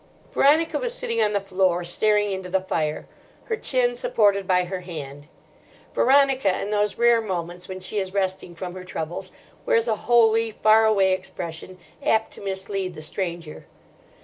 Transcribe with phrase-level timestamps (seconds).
[0.31, 3.07] Veronica was sitting on the floor, staring into the fire,
[3.43, 5.27] her chin supported by her hand.
[5.93, 9.31] Veronica, in those rare moments when she is resting from her troubles,
[9.63, 13.67] wears a holy, far away expression apt to mislead the stranger.